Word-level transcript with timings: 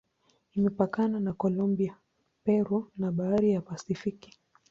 Imepakana 0.57 1.17
na 1.19 1.33
Kolombia, 1.33 1.95
Peru 2.43 2.91
na 2.97 3.11
Bahari 3.11 3.51
ya 3.51 3.61
Pasifiki. 3.61 4.39